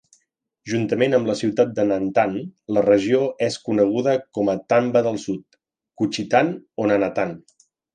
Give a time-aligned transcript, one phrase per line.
[0.69, 2.33] Juntament amb la ciutat de Nantan,
[2.79, 5.63] la regió és coneguda com a Tanba del Sud,
[6.05, 6.55] Kuchitan
[6.87, 7.41] o Nanatan.